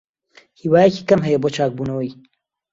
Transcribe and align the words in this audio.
هیوایەکی 0.61 1.07
کەم 1.09 1.21
هەیە 1.27 1.41
بۆ 1.41 1.49
چاکبوونەوەی. 1.55 2.09